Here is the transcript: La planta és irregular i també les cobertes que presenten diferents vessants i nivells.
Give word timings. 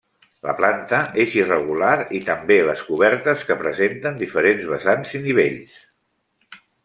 La 0.45 0.53
planta 0.59 1.01
és 1.23 1.33
irregular 1.39 1.91
i 2.19 2.21
també 2.29 2.57
les 2.69 2.81
cobertes 2.87 3.45
que 3.51 3.59
presenten 3.61 4.17
diferents 4.23 4.67
vessants 4.73 5.13
i 5.21 5.23
nivells. 5.29 5.77